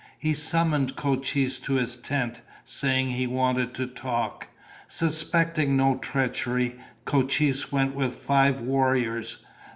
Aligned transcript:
He 0.17 0.33
summoned 0.33 0.95
Cochise 0.95 1.59
to 1.59 1.73
his 1.73 1.95
tent, 1.95 2.41
saying 2.65 3.09
he 3.11 3.27
wanted 3.27 3.75
to 3.75 3.85
talk. 3.85 4.47
Suspecting 4.87 5.77
no 5.77 5.97
treachery, 5.99 6.75
Cochise 7.05 7.71
went 7.71 7.93
with 7.93 8.15
five 8.15 8.61
warriors. 8.61 9.45